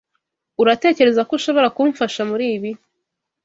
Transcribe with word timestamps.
Uratekereza 0.61 1.21
ko 1.27 1.31
ushobora 1.39 1.73
kumfasha 1.75 2.21
muri 2.29 2.45
ibi? 2.55 2.71